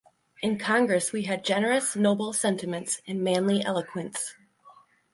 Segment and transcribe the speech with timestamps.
[0.41, 4.33] In Congress we had generous, noble sentiments, and manly eloquence.